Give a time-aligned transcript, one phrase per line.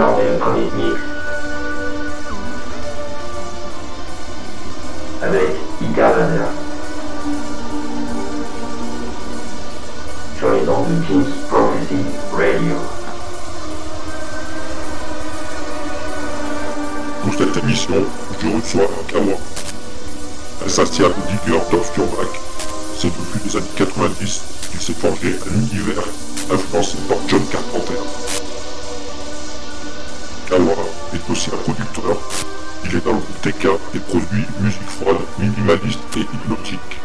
[0.00, 1.00] D'électronique mix.
[5.20, 6.44] Avec Banner.
[10.38, 12.76] Sur les ondes de Prophecy Radio.
[17.22, 17.94] Pour cette émission,
[18.40, 19.36] je reçois Kawa.
[20.64, 22.40] Insatiable digueur d'Obscure Black.
[22.98, 26.04] C'est depuis les années 90 qu'il s'est forgé un univers
[26.50, 28.29] influencé par John Carpenter.
[30.50, 30.74] Kawa
[31.14, 32.16] est aussi un producteur.
[32.84, 36.98] Il est dans le groupe TK et produit musique froide, minimaliste et hypnotique.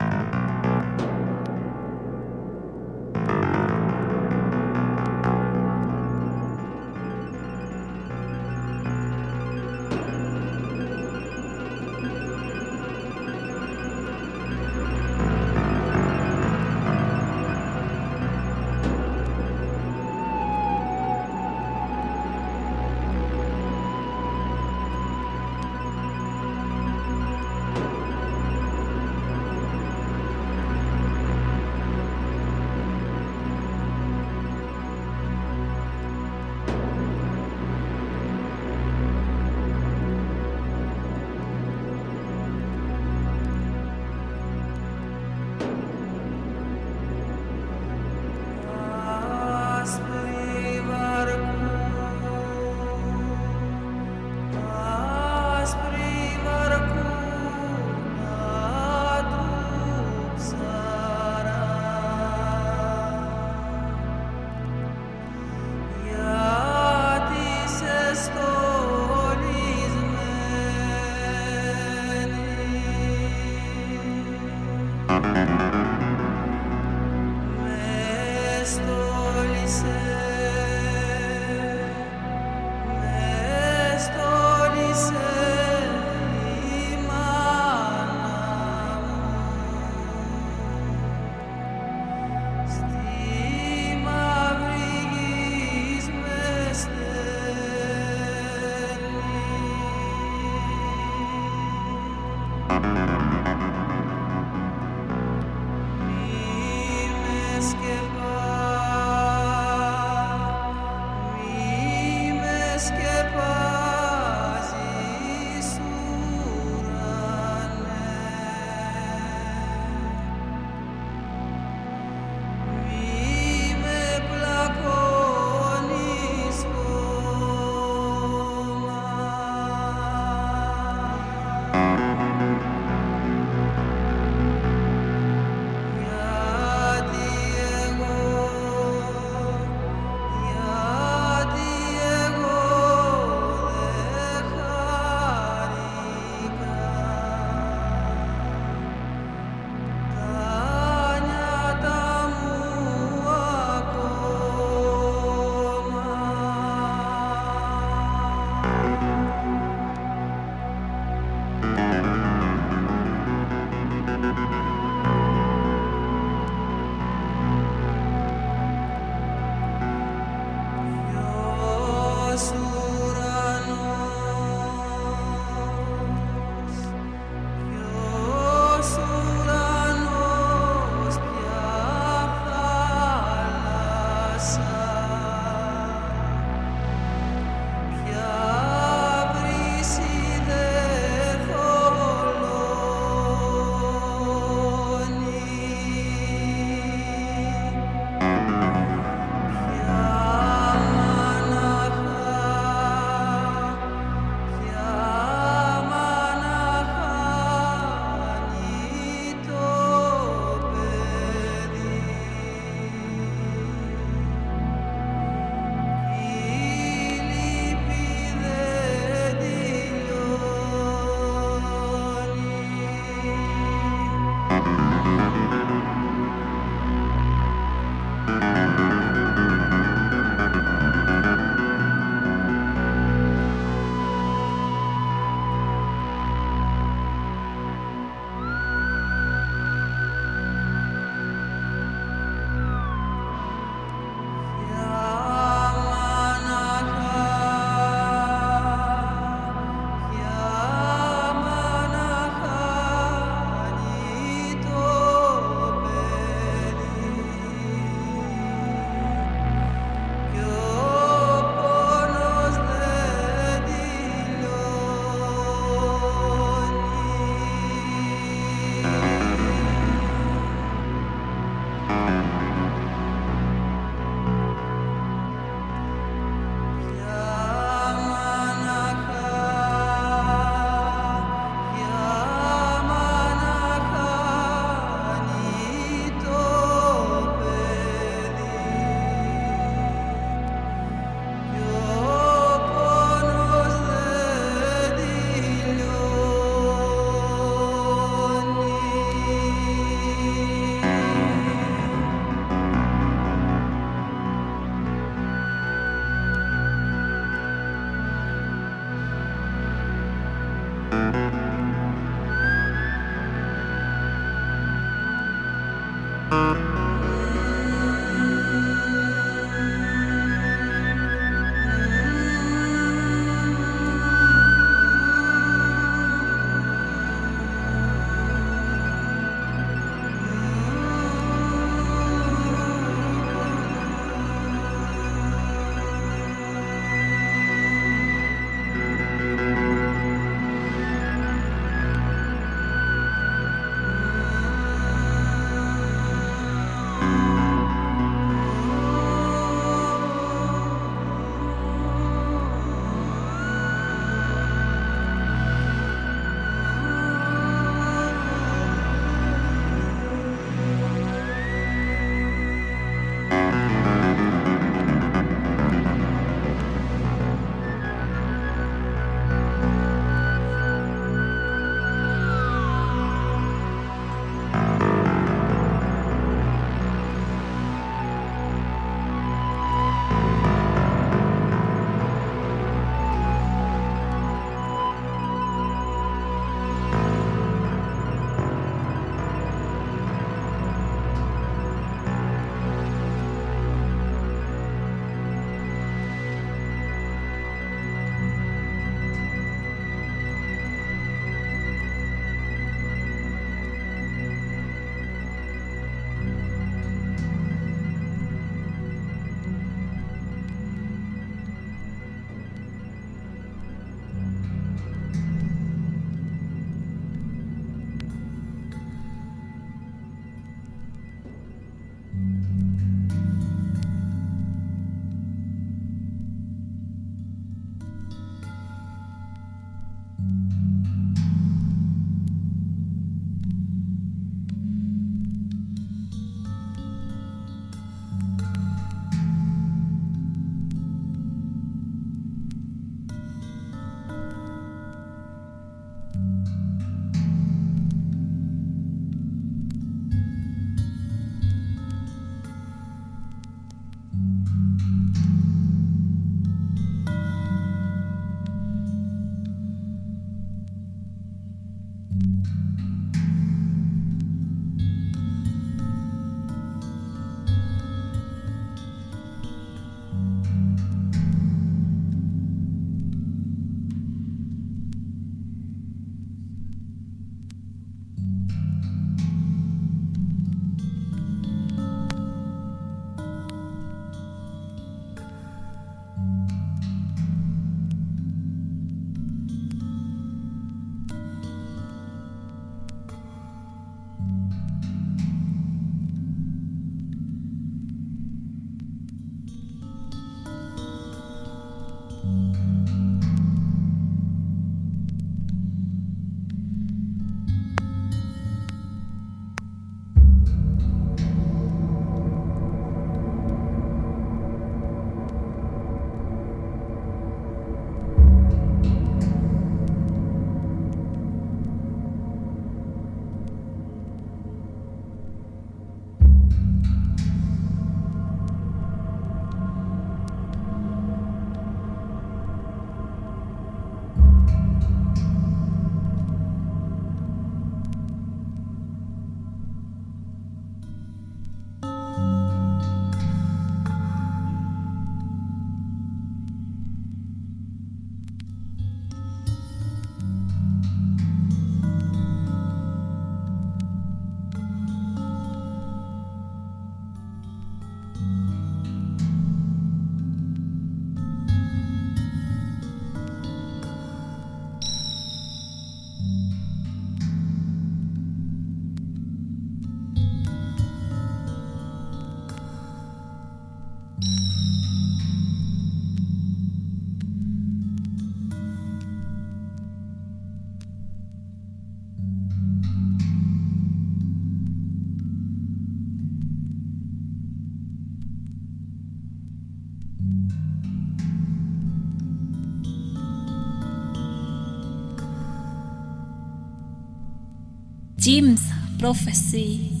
[598.41, 600.00] Jim's prophecy.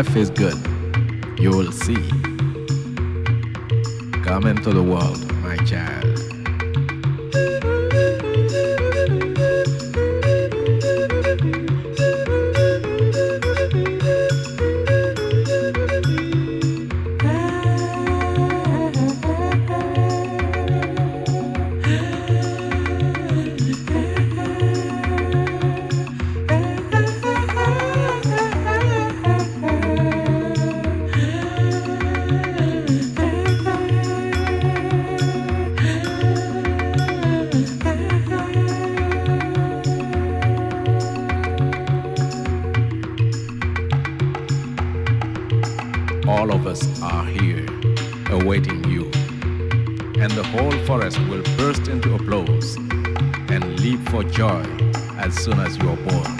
[0.00, 0.56] Life is good,
[1.38, 2.08] you will see.
[4.24, 5.29] Come into the world,
[46.26, 47.64] all of us are here,
[48.30, 49.04] awaiting you.
[50.20, 54.62] And the whole forest will burst into applause and leap for joy
[55.18, 56.36] as soon as you are born.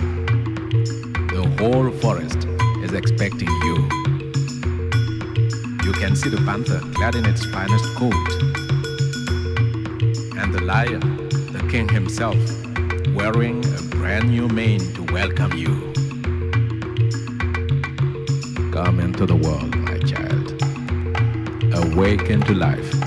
[1.29, 2.47] The whole forest
[2.85, 3.77] is expecting you.
[5.85, 8.13] You can see the panther clad in its finest coat,
[10.39, 11.01] and the lion,
[11.53, 12.37] the king himself,
[13.15, 15.90] wearing a brand new mane to welcome you.
[19.21, 20.63] Into the world, my child.
[21.75, 23.00] Awaken to life,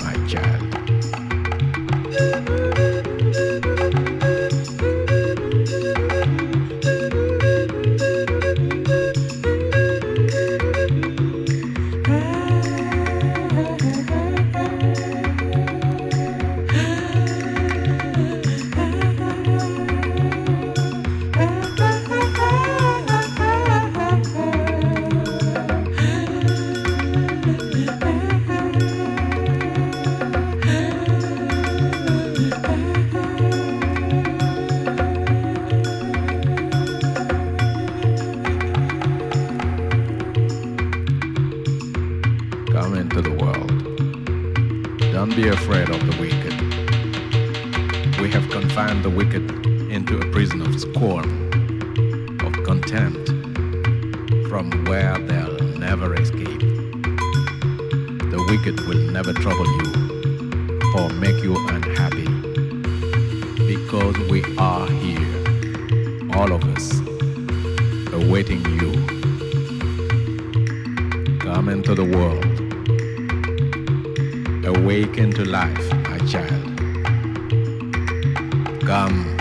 [78.94, 79.36] Come.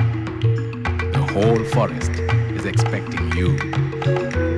[1.14, 2.10] The whole forest
[2.58, 4.53] is expecting you.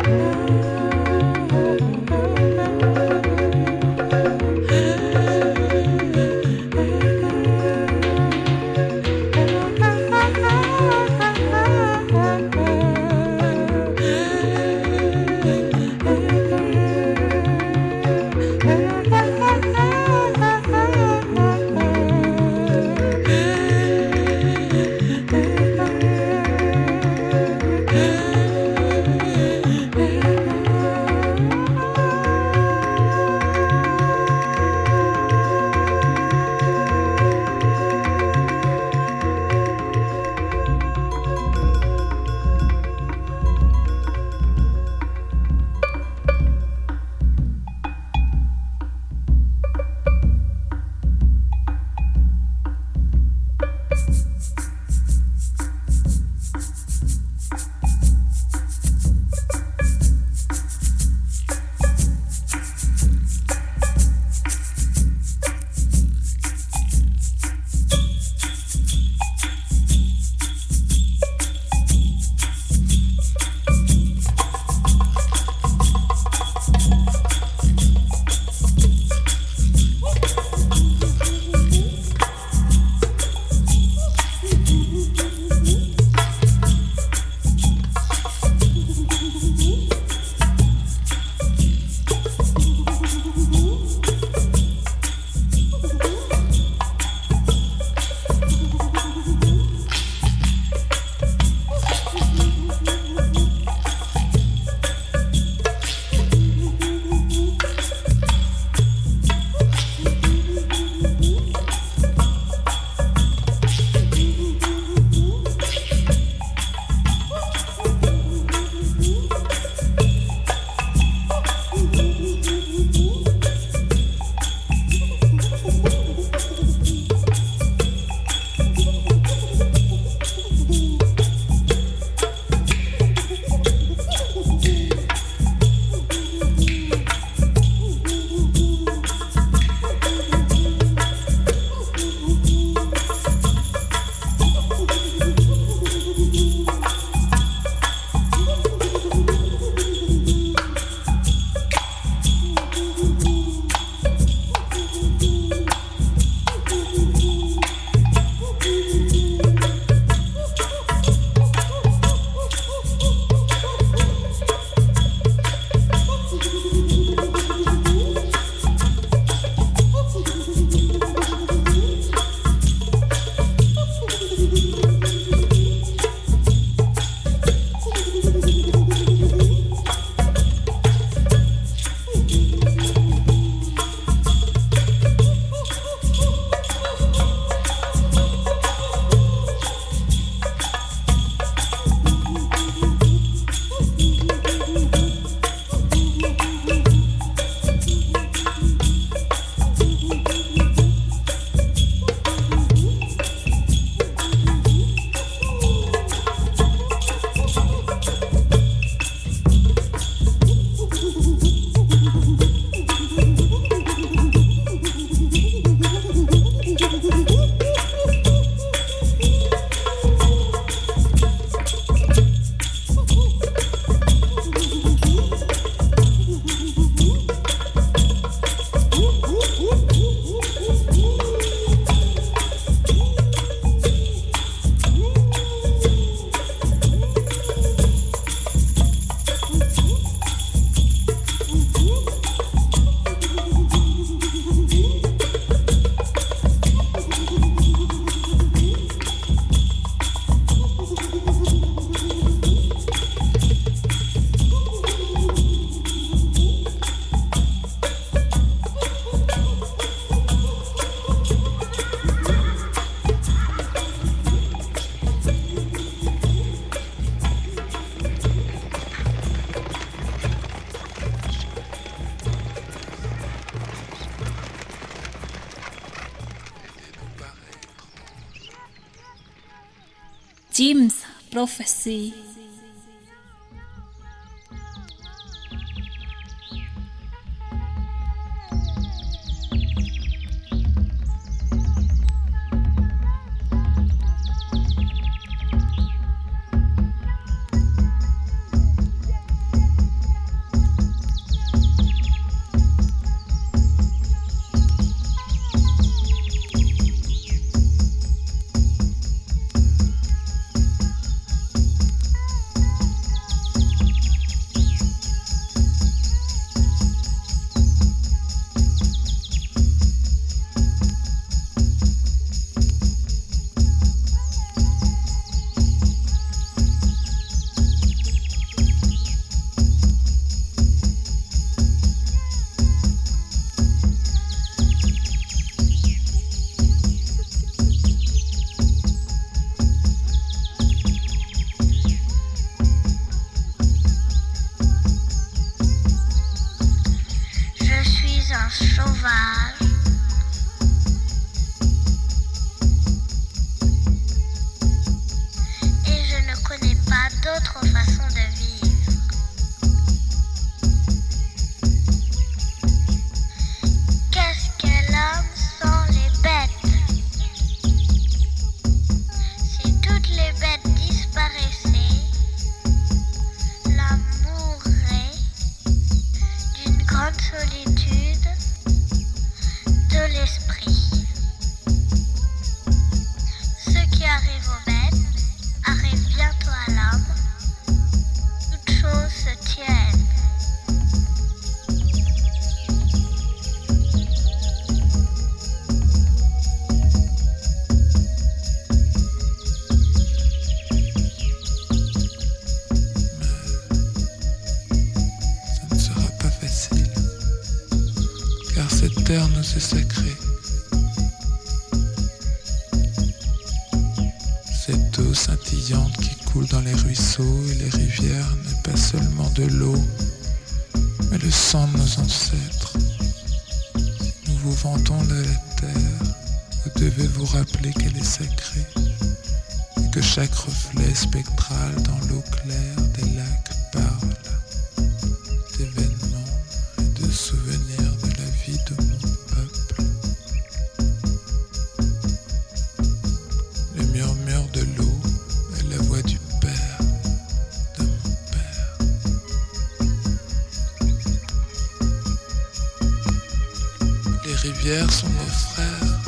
[454.65, 455.99] Rivières sont nos frères,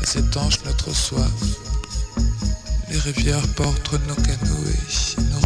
[0.00, 1.30] elles étanchent notre soif.
[2.88, 5.40] Les rivières portent nos canoës et nous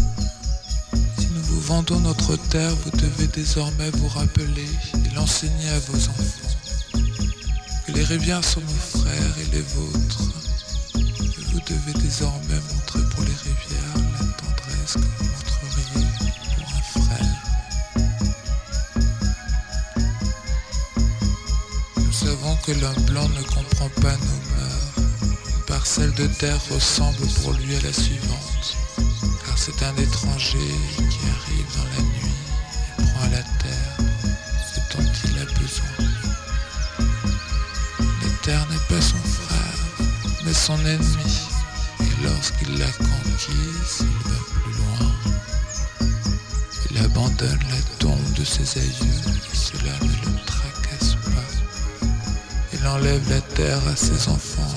[1.17, 5.97] si nous vous vendons notre terre, vous devez désormais vous rappeler et l'enseigner à vos
[5.97, 7.01] enfants.
[7.85, 10.23] Que les rivières sont nos frères et les vôtres.
[10.95, 12.61] Et vous devez désormais
[23.89, 25.09] pas nos mœurs.
[25.47, 28.45] Une parcelle de terre ressemble pour lui à la suivante
[29.45, 30.69] car c'est un étranger
[31.09, 32.39] qui arrive dans la nuit
[32.99, 33.97] et prend la terre
[34.73, 35.95] ce dont il a besoin.
[38.21, 39.79] La terre n'est pas son frère,
[40.45, 41.39] mais son ennemi,
[42.01, 45.11] et lorsqu'il l'a conquise, il va plus loin.
[46.91, 49.14] Il abandonne la tombe de ses aïeux,
[53.05, 54.74] enlève la terre à ses enfants,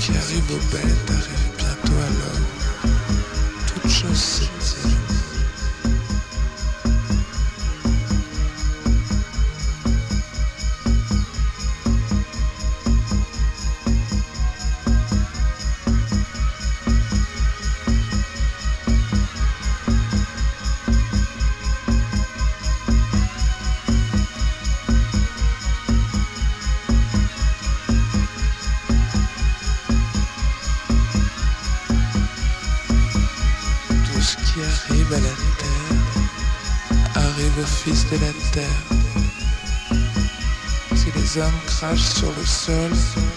[0.00, 2.94] qui arrive aux bêtes arrive bientôt à l'homme.
[3.66, 4.48] Toute chose
[41.80, 43.29] such solutions.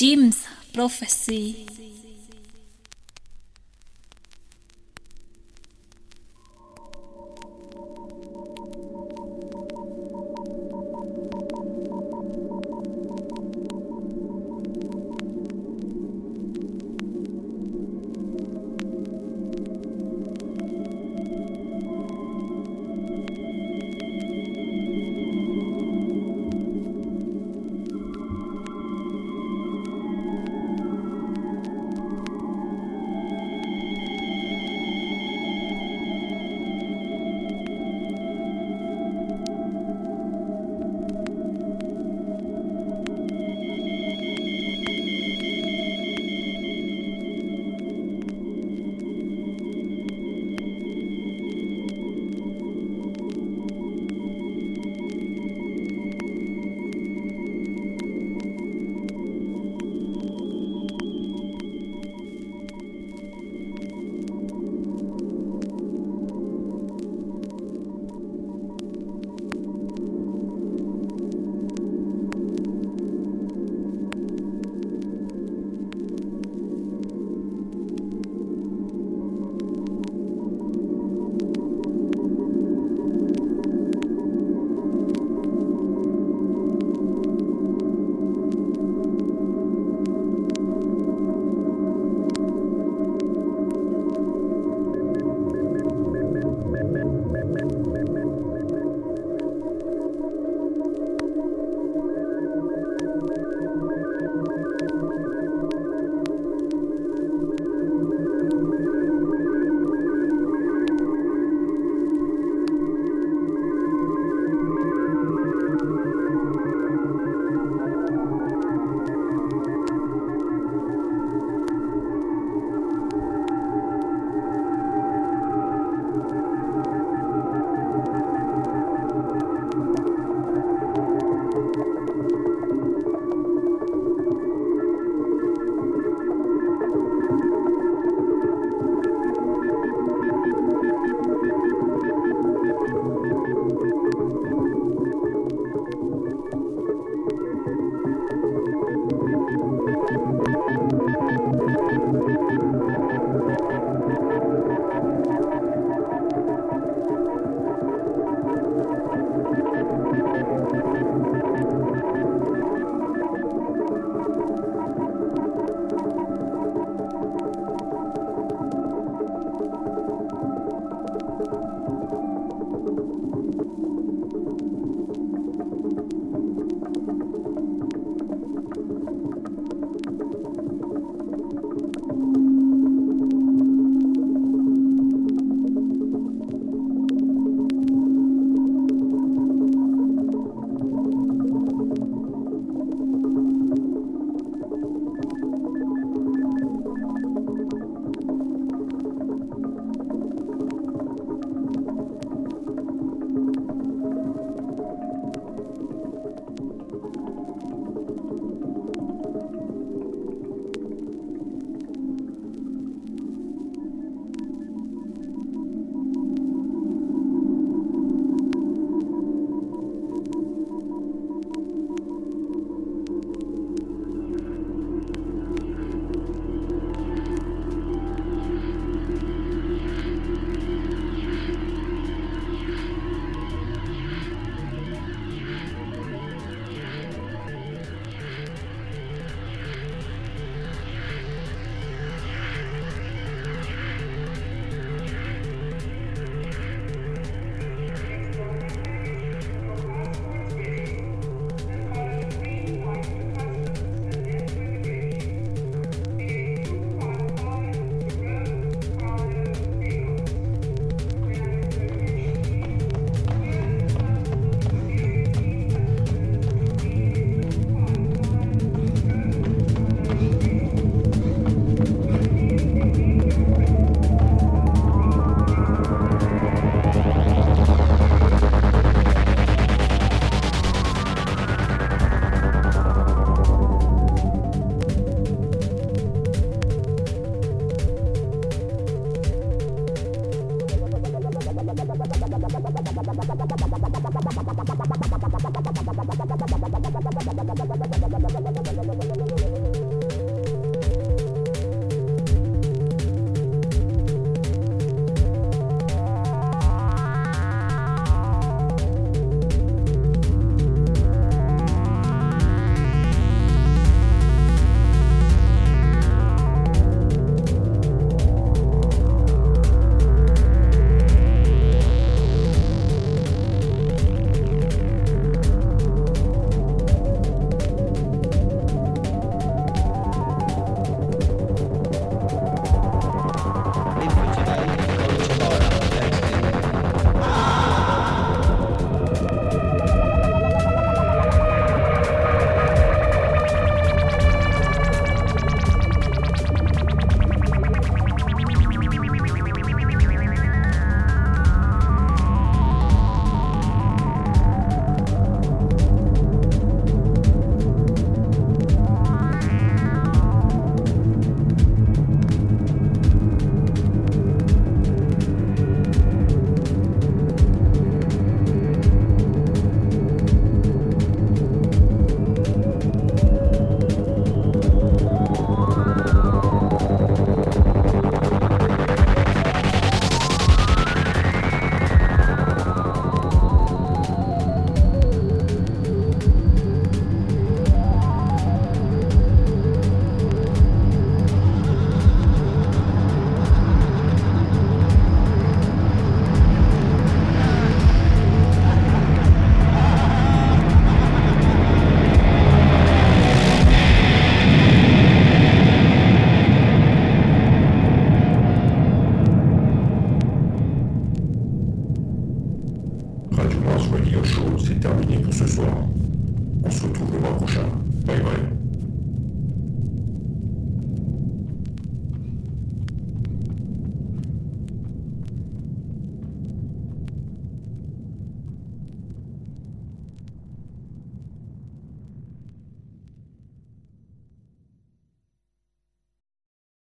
[0.00, 1.69] James prophecy.